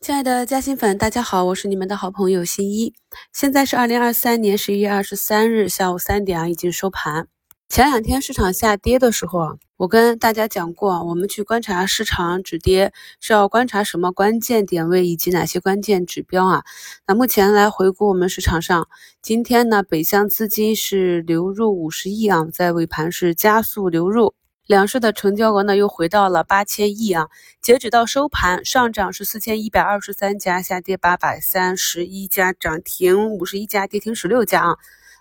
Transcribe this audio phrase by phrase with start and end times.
[0.00, 2.94] 亲爱的嘉兴粉，大家好，我是你们的好朋友新一。
[3.32, 7.26] 现在是二零二三年十一月二十三日下午三点啊，已经收盘。
[7.68, 16.62] 前两天市场下跌的时候啊，我跟大家讲过，我们去观察市场止跌是要观察什么关键点位以及哪些关键指标啊？
[17.08, 18.88] 那目前来回顾我们市场上，
[19.20, 24.34] 今天呢，北向资金是流入五十亿啊，在尾盘是加速流入。
[24.68, 27.28] 两市的成交额呢又回到了八千亿啊，
[27.62, 34.76] 截止到收盘，上涨是四千一百二十三家，下跌八百三十一家，涨停五十一家，跌停十六家啊。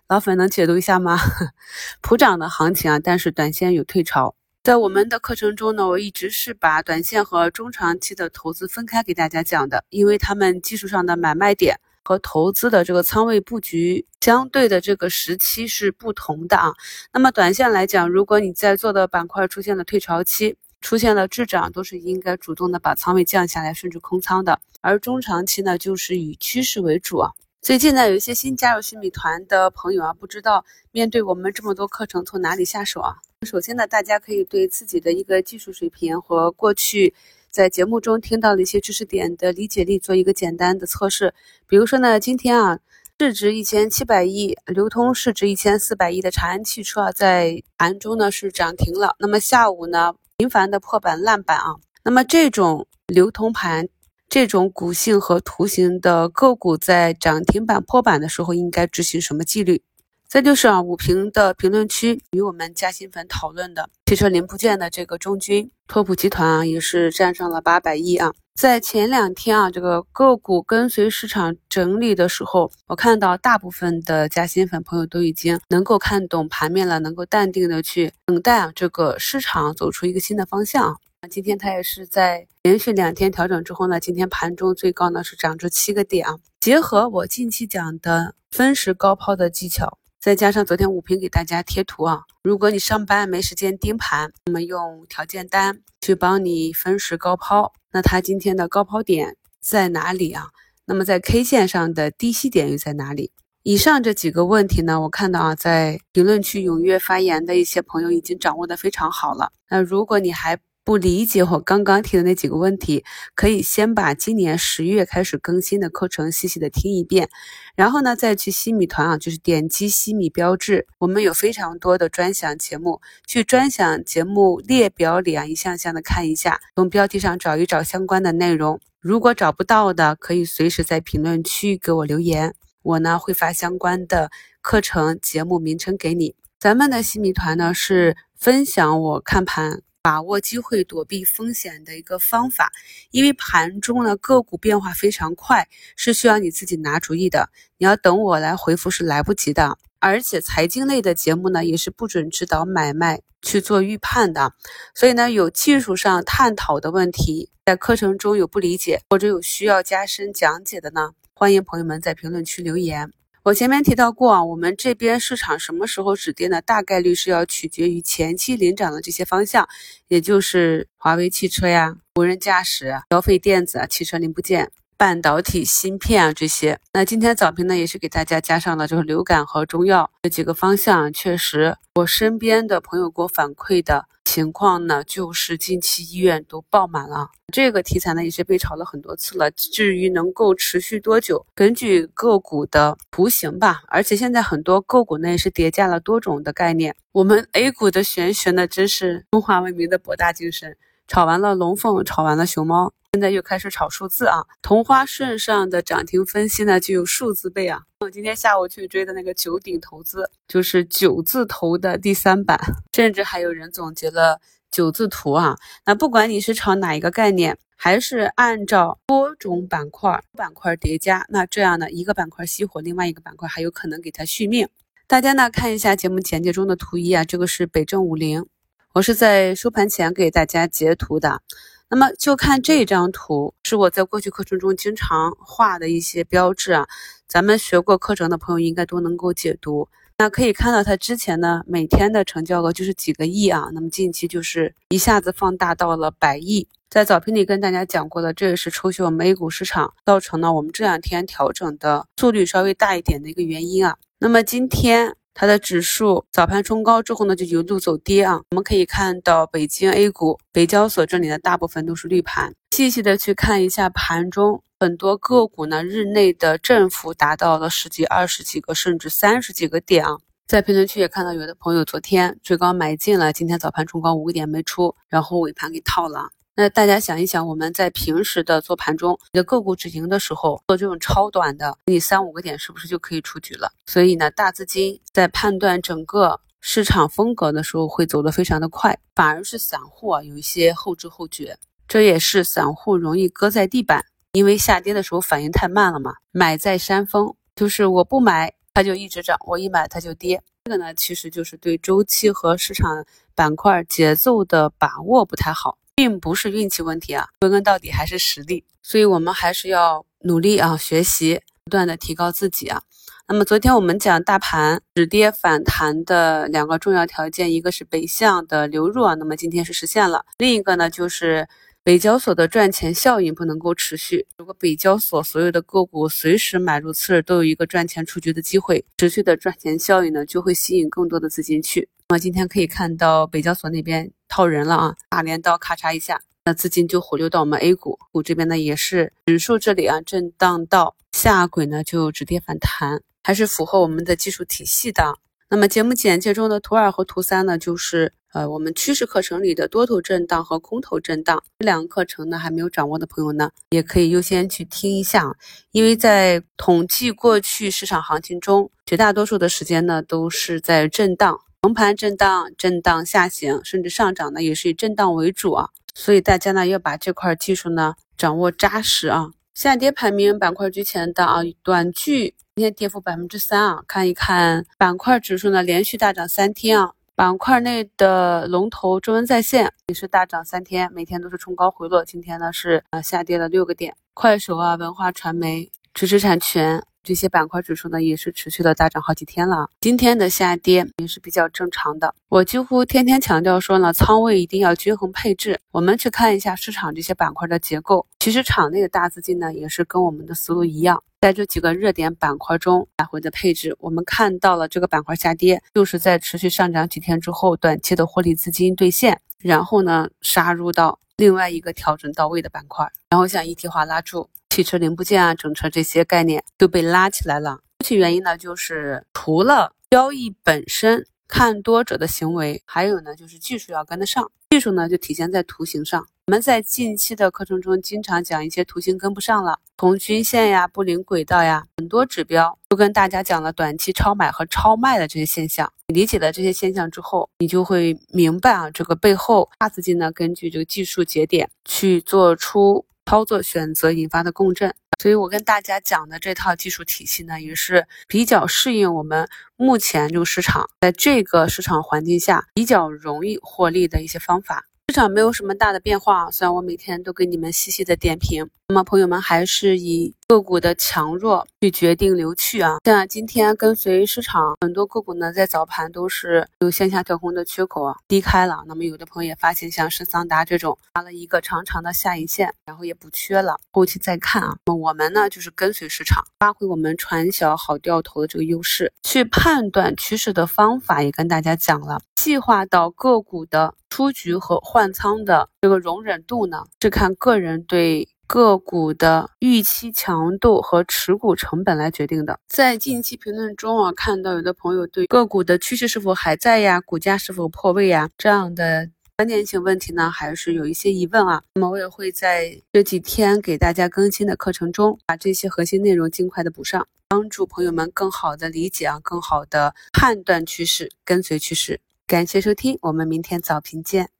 [0.10, 1.18] 老粉能解读一下吗？
[2.04, 4.36] 普涨的行情啊，但是短线有退潮。
[4.64, 11.80] 在我们的课程中呢，我一直是把短线和中长期的投资分开给大家讲的，因为他们技术上的买卖点。
[12.08, 16.72] 和投资的这个仓位布局相对的这个时期是不同的啊。
[17.12, 24.58] 那么短线来讲，如果你在做的板块出现了退潮期，出现了滞涨，都是应该主动的把仓位降下来，甚至空仓的。
[24.80, 27.32] 而中长期呢，就是以趋势为主啊。
[27.62, 33.16] 最近呢，有一些新加入新米团的朋友啊，不知道面对我们这么多课程从哪里下手啊？
[33.46, 37.14] 首先呢，大家可以对自己的一个技术水平和过去。
[37.58, 41.34] 在节目中听到的一些知识点的理解力做一个简单的测试，
[41.66, 42.78] 比如说呢，今天啊，
[43.18, 49.16] 市值一千七百亿、流通市值一千四百亿的长安汽车啊，在盘中呢是涨停了。
[49.18, 53.88] 那么下午呢，频繁的破板烂板啊，那么这种流通盘、
[54.30, 59.82] 这种股性和图形的个股在涨停板破板的时候，应该执行什么纪律？
[60.30, 68.34] 再就是啊，五评的评论区与我们嘉兴粉讨论的汽车零部件的这个中军拓普集团啊，也是站上了八百亿啊。
[68.54, 81.00] 在前两天啊，这个个股跟随市场整理的时候，我看到大部分的嘉兴粉朋友都已经能够看懂盘面了，能够淡定的去等待啊这个市场走出一个新的方向。
[81.22, 86.36] 那今天它也是在连续两天调整之后呢，今天盘中最高呢是涨出七个点啊。
[86.60, 89.98] 结合我近期讲的分时高抛的技巧。
[90.28, 100.48] 再加上昨天五平给大家贴图啊，如果你上班没时间盯盘，那么用条件单去帮你分时高抛，那它今天的高抛点在哪里啊？
[100.86, 103.32] 那么在 K 线上的低吸点又在哪里？
[103.64, 109.54] 以上这几个问题呢，我看到啊，在评论区踊跃发言的一些朋友已经掌握的非常好了。
[109.70, 113.04] 那如果你还不理解我刚刚提的那几个问题，
[113.36, 117.28] 可以先把今年十月开始更新的课程细细的听一遍，
[117.76, 128.80] 然后呢再去西米团啊，就是点击西米标志，我们有非常多的专享节目，去专享节目列表里啊一项项的看一下，从标题上找一找相关的内容。
[129.02, 134.32] 如果找不到的，可以随时在评论区给我留言，我呢会发相关的
[134.62, 136.36] 课程节目名称给你。
[136.58, 139.82] 咱们的西米团呢是分享我看盘。
[140.08, 142.72] 把握机会、躲避风险的一个方法，
[143.12, 147.50] 因为盘中呢个股变化非常快，是需要你自己拿主意的。
[147.78, 149.78] 你要等我来回复是来不及的。
[150.00, 154.54] 而且财经类的节目呢，也是不准指导买卖去做预判的。
[154.96, 163.12] 所以呢，有技术上探讨的问题，在课程中有不理解或者有需要加深讲解的呢，欢迎朋友们在评论区留言。
[163.48, 166.62] 我前面提到过啊，我们这边市场什么时候止跌呢？
[166.62, 169.66] 大概率是要取决于前期领涨的这些方向，
[170.10, 176.80] 也就是华为汽车呀、无人驾驶、消费电子啊、汽车零部件、半导体芯片啊这些。
[176.92, 181.14] 那今天早评呢，也是给大家加上了就是流感和中药这几个方向。
[181.14, 184.06] 确实，我身边的朋友给我反馈的。
[184.26, 187.30] 情况呢，就是近期医院都爆满了。
[187.54, 189.50] 这个题材呢，也是被炒了很多次了。
[189.52, 193.84] 至于能够持续多久，根据个股的图形吧。
[193.88, 196.94] 而且现在很多个股呢，也是叠加了多种的概念。
[197.14, 200.76] 我们 A 股的玄学呢，真是中华文明的博大精深。
[201.08, 204.46] 炒完了龙凤，炒完了熊猫，现在又开始炒数字啊！
[204.62, 207.82] 同花顺上的涨停分析呢，就有数字倍啊！
[208.02, 212.60] 我今天下午去追的那个九鼎投资，就是九字头的第三版，
[212.94, 214.40] 甚至还有人总结了
[214.70, 215.58] 九字图啊！
[215.84, 224.70] 那不管你是炒哪一个概念，还是按照多种板块板块叠加，那这样呢，一个板块熄火，另外一个板块还有可能给它续命。
[225.08, 228.46] 大家呢看一下节目简介中的图一啊，这个是北证五零。
[228.94, 231.42] 我是在收盘前给大家截图的，
[231.90, 236.86] 那么就看这张图，是我在过去课程中经常画的一些标志啊。
[237.28, 239.88] 咱们学过课程的朋友应该都能够解读。
[240.18, 246.68] 那可以看到它之前呢，每天的成交额就是几个亿啊，那么近期就是一下子放大到了百亿。
[246.90, 253.96] 在早评里跟大家讲过的，这也是抽血我们 A 股市场造成了我们这两天调整的速率稍微大一点的一个原因啊。
[254.20, 255.16] 那么今天。
[255.40, 258.42] 它的指数早盘冲高之后呢，就一路走跌啊。
[258.50, 262.56] 我们可以看到北京 A 股、北交所这里的大部分都是绿盘。
[262.72, 270.18] 细细的去看一下盘中很多个股呢日内的振幅达到了十几、二十几个，甚至三十几个点啊。
[270.48, 276.30] 在评论区也看到有的朋友昨天最高买进了，今天早盘冲高五个点没出，然后尾盘给套了。
[276.60, 283.72] 那大家想一想，我们在平时的做盘中，你的个股止盈的时候，做这种超短的，你三五个点是不是就可以出局了？
[283.86, 291.56] 所以呢，大资金在判断整个市场风格的时候，会走得非常的快，反而是散户啊有一些后知后觉，
[291.88, 296.16] 这也是散户容易搁在地板，因为下跌的时候反应太慢了嘛。
[296.32, 298.52] 买在山峰，就是我不买。
[298.74, 300.40] 它就一直涨，我一买它就跌。
[300.66, 308.64] 这个呢，其实就是对周期和市场板块节奏的把握不太好，并不是运气问题啊，归根到底还是实力。
[308.84, 312.84] 所以我们还是要努力啊，学习，不断的提高自己啊。
[313.28, 321.48] 那么昨天我们讲大盘止跌反弹的两个重要条件，一个是北向的流入啊，那么今天是实现了；另一个呢就是。
[321.84, 324.28] 北交所的赚钱效应不能够持续。
[324.38, 331.88] 如果北交所所有的个股随时买入，次日都有一个赚钱出局的机会，持续的赚钱效应呢，就会吸引更多的资金去。
[332.10, 338.00] 那么今天可以看到北交所那边套人了啊，大镰刀咔嚓一下，那资金就回流到我们 A 股。
[338.12, 345.16] 股这边呢也是指数这里啊震荡到下轨呢就止跌反弹，还是符合我们的技术体系的。
[345.50, 355.38] 那么节目简介中的图二和图三呢，就是呃我们趋势课程里的多头震荡和空头震荡这两个课程呢，还没有掌握的朋友呢，也可以优先去听一下，
[355.72, 369.32] 因为在统计过去市场行情中，绝大多数的时间呢都是在震荡，横盘震荡、震荡下行，甚至上涨呢也是以震荡为主啊，所以大家呢要把这块技术呢掌握扎实啊。
[369.54, 372.36] 下跌排名板块居前的啊，短剧。
[372.56, 376.94] 今天跌幅百分之三啊，看一看板块指数呢，连续大涨三天啊。
[377.16, 382.06] 板块内的龙头中文在线也是大涨三天，每天都是冲高回落。
[382.06, 383.94] 今天呢是呃下跌了六个点。
[384.14, 386.82] 快手啊，文化传媒、知识产权。
[387.08, 392.14] 这些板块指数呢也是持续的大涨好几天了，今天的下跌也是比较正常的。
[392.28, 395.58] 我几乎天天强调说呢，仓位一定要均衡配置。
[395.72, 403.74] 我们去看一下市场这些板块的结构，其实场内的大资金呢也是跟我们的思路一样，在这几个热点板块中来回的配置。
[403.80, 414.30] 我们看到了这个板块下跌，就是在持续上涨几天之后，短期的获利资金兑现，然后呢杀入到另外一个调整到位的板块，然后像一体化拉住。
[414.50, 417.60] 汽车零部件啊，整车这些概念都被拉起来了。
[417.80, 424.32] 具体原因呢，就是除了交易本身看多者的行为，还有呢就是技术要跟得上。
[424.50, 426.08] 技术呢就体现在图形上。
[426.28, 435.72] 我们在近期的课程中经常讲一些图形跟不上了，从均线呀、布林轨道呀，很多指标都跟大家讲了短期超买和超卖的这些现象。
[435.88, 442.86] 理解了这些现象之后，你就会明白啊，这个背后大资金呢根据这个技术节点去做出。
[443.10, 454.66] 操作选择引发的共振，所以我跟大家讲的这套技术体系呢，也是比较适应我们目前这个市场，在这个市场环境下比较容易获利的一些方法。
[454.90, 458.50] 市场没有什么大的变化，虽然我每天都给你们细细的点评。
[458.70, 462.80] 那么朋友们还是以个股的强弱去决定留去啊。
[462.84, 468.66] 像今天跟随市场，很多个股呢在早盘都是有线下跳空的缺口啊低开了。
[468.68, 474.58] 那么有的朋友也发现，像深桑达这种拉了一个长长的下影线，然后也不缺了，后期再看啊。
[474.66, 482.02] 那么我们呢就是跟随市场，发挥我们船小好掉头的这个优势，去判断趋势的方法也跟大家讲了。
[482.18, 488.10] 细化到个股的出局和换仓的这个容忍度呢，是看个人对。
[488.28, 492.40] 个股的预期强度和持股成本来决定的。
[492.48, 501.42] 在近期评论中啊，看到有的朋友对个股的趋势是否还在呀，股价是否破位呀这样的关键性问题呢，还是有一些疑问啊。
[501.56, 511.80] 那么我也会在这几天给大家更新的课程中，把这些核心内容尽快的补上，帮助朋友们更好的理解啊，更好的判断趋势，跟随趋势。
[512.06, 514.17] 感谢收听，我们明天早评见。